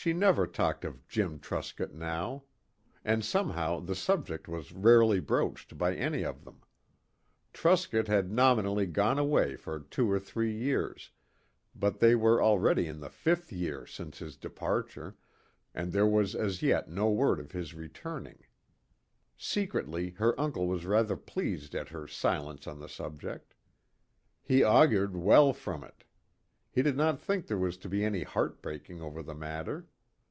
She 0.00 0.12
never 0.12 0.46
talked 0.46 0.84
of 0.84 1.06
Jim 1.08 1.40
Truscott 1.40 1.92
now. 1.92 2.44
And 3.04 3.24
somehow 3.24 3.80
the 3.80 3.96
subject 3.96 4.46
was 4.46 4.72
rarely 4.72 5.18
broached 5.18 5.76
by 5.76 5.92
any 5.96 6.22
of 6.24 6.44
them. 6.44 6.60
Truscott 7.52 8.06
had 8.06 8.30
nominally 8.30 8.86
gone 8.86 9.18
away 9.18 9.56
for 9.56 9.80
two 9.80 10.08
or 10.08 10.20
three 10.20 10.54
years, 10.56 11.10
but 11.74 11.98
they 11.98 12.14
were 12.14 12.40
already 12.40 12.86
in 12.86 13.00
the 13.00 13.10
fifth 13.10 13.52
year 13.52 13.86
since 13.86 14.20
his 14.20 14.36
departure, 14.36 15.16
and 15.74 15.90
there 15.90 16.06
was 16.06 16.36
as 16.36 16.62
yet 16.62 16.88
no 16.88 17.10
word 17.10 17.40
of 17.40 17.50
his 17.50 17.74
returning. 17.74 18.44
Secretly 19.36 20.10
her 20.10 20.38
uncle 20.40 20.68
was 20.68 20.86
rather 20.86 21.16
pleased 21.16 21.74
at 21.74 21.88
her 21.88 22.06
silence 22.06 22.68
on 22.68 22.78
the 22.78 22.88
subject. 22.88 23.52
He 24.44 24.62
augured 24.62 25.16
well 25.16 25.52
from 25.52 25.82
it. 25.82 26.04
He 26.70 26.82
did 26.82 26.96
not 26.98 27.18
think 27.18 27.46
there 27.46 27.58
was 27.58 27.76
to 27.78 27.88
be 27.88 28.04
any 28.04 28.22
heart 28.22 28.62
breaking 28.62 29.02
over 29.02 29.20
the 29.20 29.34
matter. 29.34 29.88